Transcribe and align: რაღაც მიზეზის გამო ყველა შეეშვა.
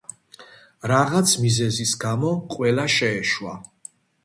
რაღაც 0.91 1.33
მიზეზის 1.43 1.93
გამო 2.05 2.33
ყველა 2.57 2.89
შეეშვა. 2.97 3.57